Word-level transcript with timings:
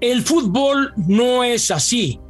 El 0.00 0.22
fútbol 0.22 0.92
no 0.96 1.42
es 1.42 1.72
así. 1.72 2.20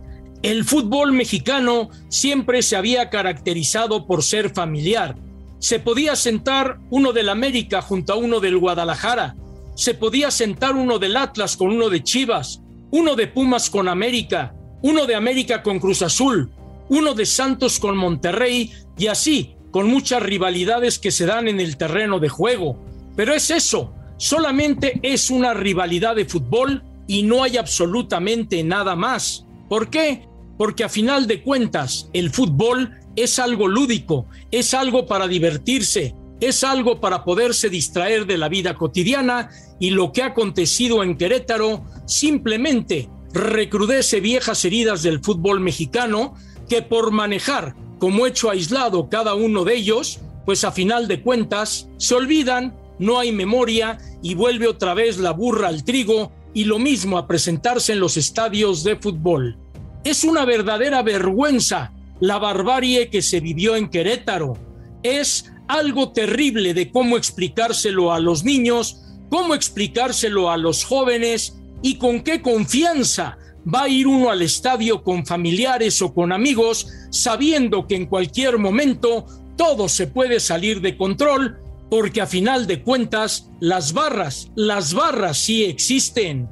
El 0.42 0.64
fútbol 0.64 1.12
mexicano 1.12 1.90
siempre 2.08 2.62
se 2.62 2.76
había 2.76 3.10
caracterizado 3.10 4.06
por 4.06 4.22
ser 4.22 4.50
familiar. 4.50 5.16
Se 5.58 5.78
podía 5.78 6.16
sentar 6.16 6.78
uno 6.88 7.12
del 7.12 7.28
América 7.28 7.82
junto 7.82 8.14
a 8.14 8.16
uno 8.16 8.40
del 8.40 8.56
Guadalajara. 8.56 9.36
Se 9.74 9.92
podía 9.92 10.30
sentar 10.30 10.76
uno 10.76 10.98
del 10.98 11.16
Atlas 11.16 11.58
con 11.58 11.68
uno 11.68 11.90
de 11.90 12.02
Chivas, 12.02 12.62
uno 12.90 13.16
de 13.16 13.26
Pumas 13.26 13.68
con 13.68 13.86
América, 13.86 14.54
uno 14.80 15.04
de 15.04 15.14
América 15.14 15.62
con 15.62 15.78
Cruz 15.78 16.00
Azul, 16.00 16.50
uno 16.88 17.12
de 17.12 17.26
Santos 17.26 17.78
con 17.78 17.98
Monterrey 17.98 18.72
y 18.96 19.08
así, 19.08 19.56
con 19.70 19.88
muchas 19.88 20.22
rivalidades 20.22 20.98
que 20.98 21.10
se 21.10 21.26
dan 21.26 21.48
en 21.48 21.60
el 21.60 21.76
terreno 21.76 22.18
de 22.18 22.30
juego. 22.30 22.78
Pero 23.14 23.34
es 23.34 23.50
eso, 23.50 23.92
solamente 24.16 25.00
es 25.02 25.30
una 25.30 25.52
rivalidad 25.52 26.16
de 26.16 26.24
fútbol 26.24 26.82
y 27.08 27.24
no 27.24 27.42
hay 27.42 27.56
absolutamente 27.56 28.62
nada 28.62 28.94
más. 28.94 29.44
¿Por 29.68 29.90
qué? 29.90 30.28
Porque 30.56 30.84
a 30.84 30.88
final 30.88 31.26
de 31.26 31.42
cuentas 31.42 32.08
el 32.12 32.30
fútbol 32.30 32.94
es 33.16 33.40
algo 33.40 33.66
lúdico, 33.66 34.26
es 34.52 34.74
algo 34.74 35.06
para 35.06 35.26
divertirse, 35.26 36.14
es 36.40 36.62
algo 36.62 37.00
para 37.00 37.24
poderse 37.24 37.68
distraer 37.68 38.26
de 38.26 38.38
la 38.38 38.48
vida 38.48 38.74
cotidiana 38.74 39.50
y 39.80 39.90
lo 39.90 40.12
que 40.12 40.22
ha 40.22 40.26
acontecido 40.26 41.02
en 41.02 41.16
Querétaro 41.16 41.84
simplemente 42.06 43.08
recrudece 43.32 44.20
viejas 44.20 44.64
heridas 44.64 45.02
del 45.02 45.20
fútbol 45.20 45.60
mexicano 45.60 46.34
que 46.68 46.82
por 46.82 47.10
manejar 47.10 47.74
como 47.98 48.26
hecho 48.26 48.50
aislado 48.50 49.08
cada 49.08 49.34
uno 49.34 49.64
de 49.64 49.74
ellos, 49.74 50.20
pues 50.44 50.64
a 50.64 50.72
final 50.72 51.08
de 51.08 51.22
cuentas 51.22 51.88
se 51.96 52.14
olvidan, 52.14 52.76
no 52.98 53.18
hay 53.18 53.32
memoria 53.32 53.98
y 54.22 54.34
vuelve 54.34 54.68
otra 54.68 54.94
vez 54.94 55.18
la 55.18 55.32
burra 55.32 55.68
al 55.68 55.84
trigo 55.84 56.32
y 56.58 56.64
lo 56.64 56.80
mismo 56.80 57.18
a 57.18 57.28
presentarse 57.28 57.92
en 57.92 58.00
los 58.00 58.16
estadios 58.16 58.82
de 58.82 58.96
fútbol. 58.96 59.56
Es 60.02 60.24
una 60.24 60.44
verdadera 60.44 61.02
vergüenza 61.02 61.92
la 62.18 62.38
barbarie 62.38 63.10
que 63.10 63.22
se 63.22 63.38
vivió 63.38 63.76
en 63.76 63.88
Querétaro. 63.88 64.58
Es 65.04 65.52
algo 65.68 66.10
terrible 66.10 66.74
de 66.74 66.90
cómo 66.90 67.16
explicárselo 67.16 68.12
a 68.12 68.18
los 68.18 68.42
niños, 68.42 69.04
cómo 69.30 69.54
explicárselo 69.54 70.50
a 70.50 70.56
los 70.56 70.82
jóvenes 70.82 71.56
y 71.80 71.94
con 71.94 72.22
qué 72.22 72.42
confianza 72.42 73.38
va 73.72 73.84
a 73.84 73.88
ir 73.88 74.08
uno 74.08 74.28
al 74.28 74.42
estadio 74.42 75.04
con 75.04 75.24
familiares 75.24 76.02
o 76.02 76.12
con 76.12 76.32
amigos 76.32 76.88
sabiendo 77.10 77.86
que 77.86 77.94
en 77.94 78.06
cualquier 78.06 78.58
momento 78.58 79.26
todo 79.56 79.88
se 79.88 80.08
puede 80.08 80.40
salir 80.40 80.80
de 80.80 80.96
control 80.96 81.56
porque 81.90 82.20
a 82.20 82.26
final 82.26 82.66
de 82.66 82.82
cuentas 82.82 83.50
las 83.60 83.92
barras, 83.92 84.50
las 84.54 84.94
barras 84.94 85.38
sí 85.38 85.64
existen. 85.64 86.48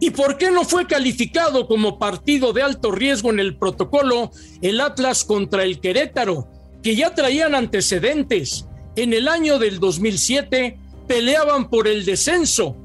¿Y 0.00 0.10
por 0.10 0.36
qué 0.36 0.50
no 0.50 0.64
fue 0.64 0.86
calificado 0.86 1.66
como 1.66 1.98
partido 1.98 2.52
de 2.52 2.62
alto 2.62 2.90
riesgo 2.90 3.30
en 3.30 3.40
el 3.40 3.56
protocolo 3.56 4.30
el 4.60 4.80
Atlas 4.80 5.24
contra 5.24 5.62
el 5.62 5.80
Querétaro, 5.80 6.48
que 6.82 6.96
ya 6.96 7.14
traían 7.14 7.54
antecedentes? 7.54 8.66
En 8.96 9.12
el 9.12 9.28
año 9.28 9.58
del 9.58 9.80
2007 9.80 10.78
peleaban 11.06 11.70
por 11.70 11.88
el 11.88 12.04
descenso. 12.04 12.76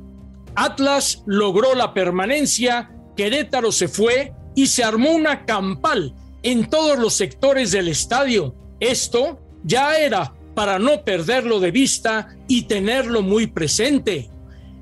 Atlas 0.56 1.24
logró 1.26 1.76
la 1.76 1.94
permanencia, 1.94 2.92
Querétaro 3.16 3.72
se 3.72 3.88
fue 3.88 4.34
y 4.56 4.68
se 4.68 4.84
armó 4.84 5.12
una 5.12 5.46
campal 5.46 6.14
en 6.44 6.70
todos 6.70 6.98
los 6.98 7.14
sectores 7.14 7.72
del 7.72 7.88
estadio. 7.88 8.56
Esto 8.80 9.40
ya 9.64 9.98
era 9.98 10.34
para 10.60 10.78
no 10.78 11.06
perderlo 11.06 11.62
de 11.62 11.72
vista 11.72 12.36
y 12.50 12.64
tenerlo 12.64 13.22
muy 13.22 13.48
presente. 13.48 14.30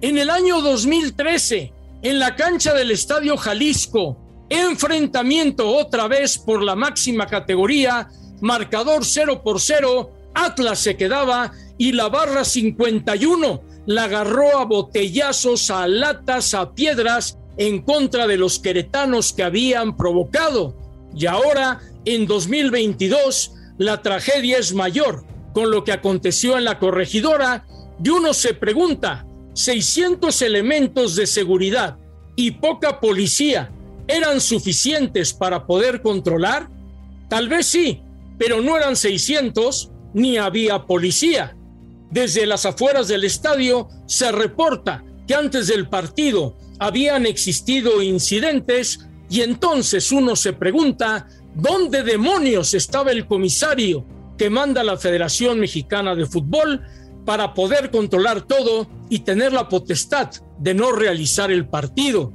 En 0.01 0.17
el 0.17 0.31
año 0.31 0.59
2013, 0.59 1.71
en 2.01 2.17
la 2.17 2.35
cancha 2.35 2.73
del 2.73 2.89
Estadio 2.89 3.37
Jalisco, 3.37 4.17
enfrentamiento 4.49 5.69
otra 5.69 6.07
vez 6.07 6.39
por 6.39 6.63
la 6.63 6.75
máxima 6.75 7.27
categoría, 7.27 8.07
marcador 8.41 9.05
0 9.05 9.43
por 9.43 9.61
0, 9.61 10.09
Atlas 10.33 10.79
se 10.79 10.97
quedaba 10.97 11.51
y 11.77 11.91
la 11.91 12.09
barra 12.09 12.43
51 12.43 13.61
la 13.85 14.05
agarró 14.05 14.57
a 14.57 14.65
botellazos, 14.65 15.69
a 15.69 15.87
latas, 15.87 16.55
a 16.55 16.73
piedras 16.73 17.37
en 17.55 17.83
contra 17.83 18.25
de 18.25 18.37
los 18.37 18.57
queretanos 18.57 19.31
que 19.31 19.43
habían 19.43 19.95
provocado. 19.95 20.75
Y 21.15 21.27
ahora, 21.27 21.81
en 22.03 22.25
2022, 22.25 23.51
la 23.77 24.01
tragedia 24.01 24.57
es 24.57 24.73
mayor 24.73 25.36
con 25.57 25.71
lo 25.71 25.83
que 25.83 25.91
aconteció 25.91 26.55
en 26.55 26.65
la 26.65 26.77
corregidora 26.77 27.65
y 28.03 28.09
uno 28.09 28.31
se 28.35 28.53
pregunta, 28.53 29.25
600 29.55 30.43
elementos 30.43 31.15
de 31.15 31.25
seguridad 31.25 31.97
y 32.35 32.51
poca 32.51 32.99
policía 32.99 33.71
eran 34.07 34.39
suficientes 34.39 35.33
para 35.33 35.65
poder 35.65 36.03
controlar? 36.03 36.69
Tal 37.27 37.49
vez 37.49 37.65
sí, 37.65 38.03
pero 38.37 38.61
no 38.61 38.77
eran 38.77 38.95
600 38.95 39.89
ni 40.13 40.37
había 40.37 40.85
policía. 40.85 41.57
Desde 42.11 42.45
las 42.45 42.67
afueras 42.67 43.07
del 43.07 43.23
estadio 43.23 43.87
se 44.05 44.31
reporta 44.31 45.03
que 45.27 45.33
antes 45.33 45.65
del 45.65 45.89
partido 45.89 46.55
habían 46.77 47.25
existido 47.25 48.03
incidentes 48.03 49.07
y 49.27 49.41
entonces 49.41 50.11
uno 50.11 50.35
se 50.35 50.53
pregunta, 50.53 51.27
¿dónde 51.55 52.03
demonios 52.03 52.75
estaba 52.75 53.09
el 53.09 53.25
comisario 53.25 54.05
que 54.37 54.49
manda 54.49 54.83
la 54.83 54.97
Federación 54.97 55.59
Mexicana 55.59 56.15
de 56.15 56.25
Fútbol 56.25 56.81
para 57.25 57.53
poder 57.53 57.91
controlar 57.91 58.41
todo 58.41 58.87
y 59.09 59.19
tener 59.19 59.51
la 59.51 59.67
potestad 59.67 60.29
de 60.59 60.73
no 60.73 60.91
realizar 60.91 61.51
el 61.51 61.67
partido? 61.67 62.31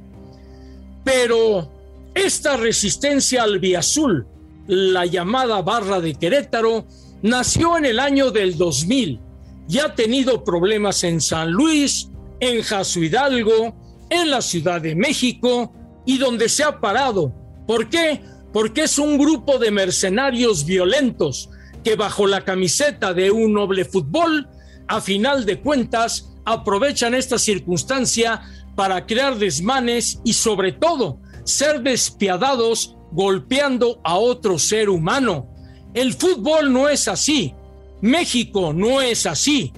Pero 1.03 1.71
esta 2.13 2.57
resistencia 2.57 3.43
al 3.43 3.59
Azul, 3.75 4.27
la 4.67 5.05
llamada 5.05 5.61
barra 5.61 5.99
de 5.99 6.13
Querétaro, 6.15 6.85
nació 7.21 7.77
en 7.77 7.85
el 7.85 7.99
año 7.99 8.31
del 8.31 8.57
2000 8.57 9.19
y 9.67 9.79
ha 9.79 9.95
tenido 9.95 10.43
problemas 10.43 11.03
en 11.03 11.21
San 11.21 11.51
Luis, 11.51 12.09
en 12.39 12.61
Jaso 12.61 12.99
Hidalgo, 12.99 13.75
en 14.09 14.29
la 14.29 14.41
Ciudad 14.41 14.81
de 14.81 14.95
México 14.95 15.73
y 16.05 16.17
donde 16.17 16.49
se 16.49 16.63
ha 16.63 16.79
parado. 16.79 17.33
¿Por 17.65 17.89
qué? 17.89 18.21
Porque 18.51 18.83
es 18.83 18.99
un 18.99 19.17
grupo 19.17 19.57
de 19.57 19.71
mercenarios 19.71 20.65
violentos 20.65 21.49
que 21.83 21.95
bajo 21.95 22.27
la 22.27 22.45
camiseta 22.45 23.13
de 23.13 23.31
un 23.31 23.53
noble 23.53 23.85
fútbol, 23.85 24.47
a 24.87 25.01
final 25.01 25.45
de 25.45 25.59
cuentas, 25.59 26.33
aprovechan 26.45 27.13
esta 27.13 27.37
circunstancia 27.37 28.41
para 28.75 29.05
crear 29.05 29.37
desmanes 29.37 30.19
y 30.23 30.33
sobre 30.33 30.71
todo 30.71 31.19
ser 31.43 31.81
despiadados 31.81 32.95
golpeando 33.11 33.99
a 34.03 34.15
otro 34.15 34.57
ser 34.57 34.89
humano. 34.89 35.47
El 35.93 36.13
fútbol 36.13 36.73
no 36.73 36.89
es 36.89 37.07
así. 37.07 37.53
México 38.01 38.73
no 38.73 39.01
es 39.01 39.25
así. 39.25 39.71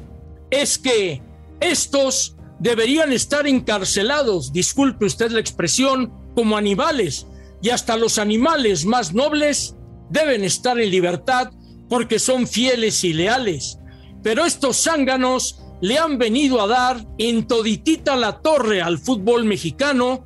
Es 0.49 0.77
que 0.77 1.21
estos 1.59 2.35
deberían 2.59 3.11
estar 3.11 3.47
encarcelados, 3.47 4.53
disculpe 4.53 5.05
usted 5.05 5.31
la 5.31 5.39
expresión, 5.39 6.13
como 6.33 6.57
animales, 6.57 7.27
y 7.61 7.69
hasta 7.69 7.97
los 7.97 8.17
animales 8.17 8.85
más 8.85 9.13
nobles 9.13 9.75
deben 10.09 10.43
estar 10.43 10.79
en 10.79 10.91
libertad 10.91 11.51
porque 11.89 12.19
son 12.19 12.47
fieles 12.47 13.03
y 13.03 13.13
leales. 13.13 13.79
Pero 14.23 14.45
estos 14.45 14.83
zánganos 14.83 15.59
le 15.81 15.97
han 15.97 16.17
venido 16.17 16.61
a 16.61 16.67
dar 16.67 17.05
en 17.17 17.47
toditita 17.47 18.15
la 18.15 18.41
torre 18.41 18.81
al 18.81 18.97
fútbol 18.97 19.45
mexicano. 19.45 20.25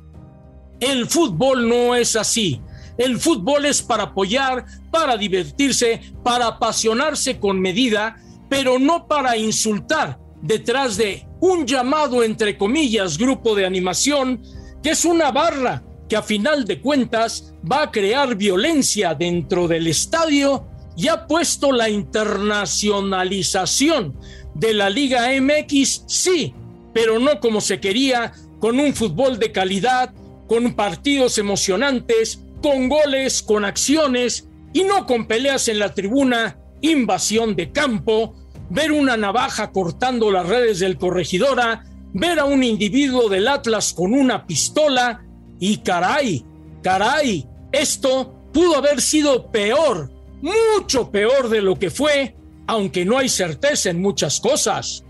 El 0.80 1.06
fútbol 1.06 1.68
no 1.68 1.94
es 1.94 2.16
así. 2.16 2.60
El 2.96 3.18
fútbol 3.18 3.66
es 3.66 3.82
para 3.82 4.04
apoyar, 4.04 4.64
para 4.90 5.16
divertirse, 5.16 6.00
para 6.22 6.46
apasionarse 6.46 7.38
con 7.38 7.60
medida, 7.60 8.16
pero 8.48 8.78
no 8.78 9.06
para 9.06 9.36
insultar 9.36 10.18
detrás 10.42 10.96
de 10.96 11.26
un 11.40 11.66
llamado, 11.66 12.22
entre 12.22 12.56
comillas, 12.56 13.18
grupo 13.18 13.54
de 13.54 13.66
animación, 13.66 14.42
que 14.82 14.90
es 14.90 15.04
una 15.04 15.30
barra 15.30 15.82
que 16.08 16.16
a 16.16 16.22
final 16.22 16.64
de 16.64 16.80
cuentas 16.80 17.54
va 17.70 17.82
a 17.82 17.90
crear 17.90 18.34
violencia 18.34 19.14
dentro 19.14 19.68
del 19.68 19.86
estadio 19.86 20.69
y 20.96 21.08
ha 21.08 21.26
puesto 21.26 21.72
la 21.72 21.88
internacionalización 21.88 24.14
de 24.54 24.74
la 24.74 24.90
Liga 24.90 25.28
MX, 25.40 26.04
sí, 26.06 26.54
pero 26.92 27.18
no 27.18 27.40
como 27.40 27.60
se 27.60 27.80
quería, 27.80 28.32
con 28.58 28.78
un 28.78 28.94
fútbol 28.94 29.38
de 29.38 29.52
calidad, 29.52 30.12
con 30.46 30.74
partidos 30.74 31.38
emocionantes, 31.38 32.40
con 32.62 32.88
goles, 32.88 33.42
con 33.42 33.64
acciones 33.64 34.46
y 34.72 34.84
no 34.84 35.06
con 35.06 35.26
peleas 35.26 35.68
en 35.68 35.78
la 35.78 35.94
tribuna, 35.94 36.58
invasión 36.82 37.56
de 37.56 37.72
campo, 37.72 38.34
ver 38.68 38.92
una 38.92 39.16
navaja 39.16 39.72
cortando 39.72 40.30
las 40.30 40.46
redes 40.46 40.78
del 40.78 40.98
corregidora, 40.98 41.84
ver 42.12 42.38
a 42.38 42.44
un 42.44 42.62
individuo 42.62 43.28
del 43.28 43.48
Atlas 43.48 43.92
con 43.92 44.12
una 44.12 44.46
pistola 44.46 45.24
y 45.58 45.78
caray, 45.78 46.44
caray, 46.82 47.46
esto 47.72 48.34
pudo 48.52 48.76
haber 48.76 49.00
sido 49.00 49.50
peor, 49.50 50.10
mucho 50.40 51.10
peor 51.10 51.48
de 51.48 51.62
lo 51.62 51.78
que 51.78 51.90
fue, 51.90 52.36
aunque 52.66 53.04
no 53.04 53.18
hay 53.18 53.28
certeza 53.28 53.90
en 53.90 54.00
muchas 54.00 54.40
cosas. 54.40 55.04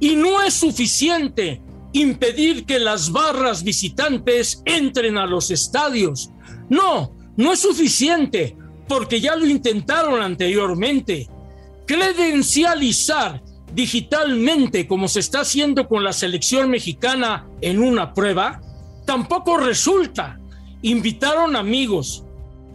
Y 0.00 0.16
no 0.16 0.42
es 0.42 0.54
suficiente 0.54 1.62
impedir 1.92 2.64
que 2.64 2.78
las 2.78 3.12
barras 3.12 3.62
visitantes 3.62 4.62
entren 4.64 5.18
a 5.18 5.26
los 5.26 5.50
estadios. 5.50 6.30
No, 6.68 7.12
no 7.36 7.52
es 7.52 7.60
suficiente, 7.60 8.56
porque 8.88 9.20
ya 9.20 9.36
lo 9.36 9.46
intentaron 9.46 10.22
anteriormente. 10.22 11.28
Credencializar 11.86 13.42
digitalmente, 13.74 14.86
como 14.86 15.08
se 15.08 15.20
está 15.20 15.40
haciendo 15.40 15.88
con 15.88 16.04
la 16.04 16.12
selección 16.12 16.70
mexicana 16.70 17.46
en 17.60 17.82
una 17.82 18.14
prueba, 18.14 18.60
tampoco 19.06 19.56
resulta. 19.56 20.38
Invitaron 20.82 21.56
amigos, 21.56 22.24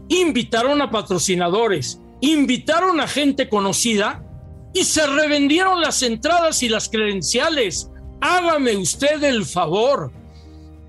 invitaron 0.09 0.81
a 0.81 0.92
patrocinadores, 0.92 2.00
invitaron 2.21 3.00
a 3.00 3.07
gente 3.07 3.50
conocida 3.50 4.24
y 4.74 4.83
se 4.83 5.06
revendieron 5.07 5.81
las 5.81 6.04
entradas 6.04 6.62
y 6.63 6.69
las 6.69 6.89
credenciales. 6.89 7.89
Hágame 8.21 8.77
usted 8.77 9.24
el 9.24 9.45
favor. 9.45 10.12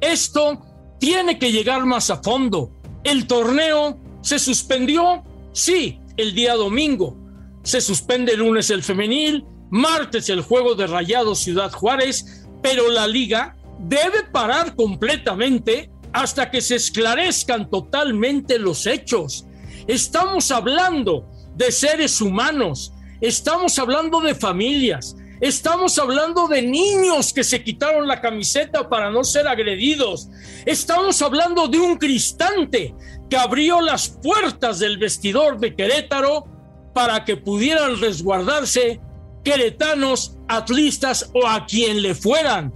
Esto 0.01 0.63
tiene 0.99 1.39
que 1.39 1.53
llegar 1.53 1.85
más 1.87 2.11
a 2.11 2.23
fondo. 2.23 2.71
El 3.05 3.27
torneo 3.27 3.99
se 4.21 4.39
suspendió, 4.39 5.23
sí, 5.53 6.01
el 6.17 6.35
día 6.35 6.55
domingo. 6.55 7.17
Se 7.63 7.81
suspende 7.81 8.33
el 8.33 8.41
lunes 8.41 8.71
el 8.71 8.83
femenil, 8.83 9.45
martes 9.71 10.29
el 10.29 10.43
juego 10.43 10.75
de 10.75 10.87
Rayado 10.87 11.35
Ciudad 11.35 11.73
Juárez, 11.73 12.47
pero 12.63 12.91
la 12.91 13.07
liga 13.07 13.57
debe 13.79 14.25
parar 14.33 14.75
completamente 14.75 15.91
hasta 16.13 16.51
que 16.51 16.61
se 16.61 16.77
esclarezcan 16.77 17.71
totalmente 17.71 18.59
los 18.59 18.87
hechos. 18.87 19.47
Estamos 19.87 20.51
hablando 20.51 21.29
de 21.55 21.73
seres 21.73 22.21
humanos, 22.21 22.93
estamos 23.21 23.79
hablando 23.79 24.21
de 24.21 24.35
familias, 24.35 25.17
estamos 25.41 25.99
hablando 25.99 26.47
de 26.49 26.63
niños 26.63 27.33
que 27.33 27.45
se 27.45 27.63
quitaron 27.63 28.07
la 28.07 28.21
camiseta 28.21 28.89
para 28.89 29.11
no 29.11 29.25
ser 29.25 29.49
agredidos, 29.49 30.29
estamos 30.67 31.21
hablando 31.23 31.69
de 31.69 31.79
un 31.79 31.97
cristante 31.97 32.95
que 33.29 33.37
abrió 33.37 33.81
las 33.81 34.09
puertas 34.09 34.79
del 34.79 34.99
vestidor 34.99 35.59
de 35.59 35.75
Querétaro 35.75 36.47
para 36.95 37.25
que 37.25 37.37
pudieran 37.37 38.01
resguardarse 38.01 39.01
queretanos, 39.45 40.37
atlistas 40.49 41.31
o 41.35 41.47
a 41.47 41.65
quien 41.67 42.03
le 42.03 42.15
fueran. 42.15 42.73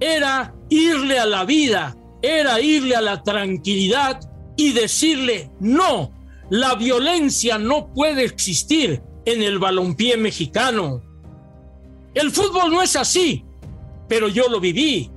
Era 0.00 0.54
irle 0.68 1.18
a 1.18 1.26
la 1.26 1.44
vida, 1.44 1.96
era 2.26 2.60
irle 2.60 2.96
a 2.96 3.00
la 3.00 3.22
tranquilidad 3.22 4.20
y 4.56 4.72
decirle, 4.72 5.50
no, 5.60 6.12
la 6.50 6.74
violencia 6.74 7.58
no 7.58 7.92
puede 7.92 8.24
existir 8.24 9.02
en 9.24 9.42
el 9.42 9.58
balompié 9.58 10.16
mexicano. 10.16 11.02
El 12.14 12.30
fútbol 12.30 12.72
no 12.72 12.82
es 12.82 12.96
así, 12.96 13.44
pero 14.08 14.28
yo 14.28 14.48
lo 14.48 14.60
viví. 14.60 15.10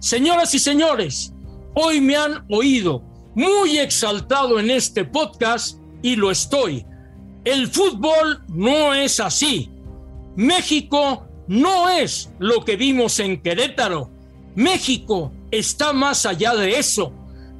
Señoras 0.00 0.54
y 0.54 0.58
señores, 0.58 1.32
hoy 1.74 2.00
me 2.00 2.16
han 2.16 2.44
oído 2.50 3.02
muy 3.34 3.78
exaltado 3.78 4.58
en 4.58 4.70
este 4.70 5.04
podcast 5.04 5.78
y 6.02 6.16
lo 6.16 6.30
estoy. 6.30 6.84
El 7.44 7.68
fútbol 7.68 8.42
no 8.48 8.92
es 8.94 9.20
así. 9.20 9.70
México 10.34 11.26
no 11.48 11.88
es 11.88 12.30
lo 12.38 12.64
que 12.64 12.76
vimos 12.76 13.20
en 13.20 13.40
Querétaro. 13.40 14.10
México 14.54 15.32
está 15.50 15.92
más 15.92 16.26
allá 16.26 16.54
de 16.54 16.78
eso. 16.78 17.12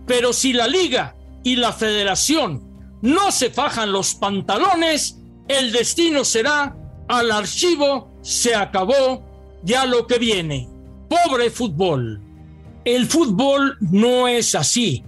Pero 0.07 0.33
si 0.33 0.53
la 0.53 0.69
liga 0.69 1.17
y 1.43 1.57
la 1.57 1.73
federación 1.73 2.63
no 3.03 3.31
se 3.33 3.51
fajan 3.51 3.93
los 3.93 4.15
pantalones, 4.15 5.19
el 5.49 5.73
destino 5.73 6.25
será 6.25 6.77
al 7.09 7.31
archivo, 7.31 8.11
se 8.23 8.55
acabó, 8.55 9.25
ya 9.63 9.87
lo 9.87 10.07
que 10.07 10.19
viene. 10.19 10.69
Pobre 11.09 11.51
fútbol. 11.51 12.21
El 12.85 13.07
fútbol 13.07 13.77
no 13.81 14.29
es 14.29 14.55
así. 14.55 15.05